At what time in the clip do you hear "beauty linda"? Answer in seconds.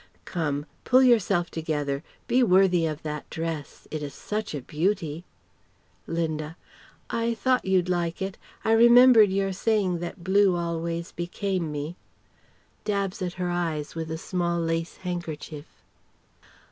4.63-6.57